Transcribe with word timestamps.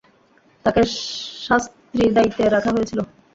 তাঁকে 0.65 0.81
সান্ত্রী-দায়িত্বে 1.45 2.43
রাখা 2.47 2.71
হয়েছিল। 2.75 2.99